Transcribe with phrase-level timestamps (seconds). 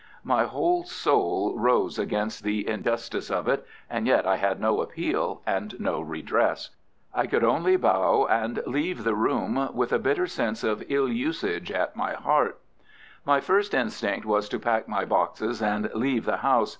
[0.23, 5.43] My whole soul rose against the injustice of it, and yet I had no appeal
[5.45, 6.71] and no redress.
[7.13, 11.69] I could only bow and leave the room, with a bitter sense of ill usage
[11.71, 12.59] at my heart.
[13.25, 16.69] My first instinct was to pack my boxes and leave the house.